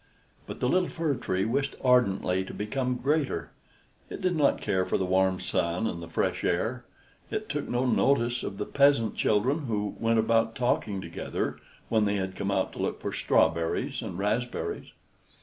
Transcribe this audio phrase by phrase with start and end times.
[0.47, 3.51] But the little Fir Tree wished ardently to become greater.
[4.09, 6.85] It did not care for the warm sun and the fresh air;
[7.29, 11.59] it took no notice of the peasant children, who went about talking together,
[11.89, 14.91] when they had come out to look for strawberries and raspberries.